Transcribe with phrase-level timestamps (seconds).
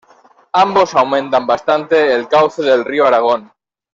[0.53, 3.53] Ambos aumentan bastante el cauce del río Aragón.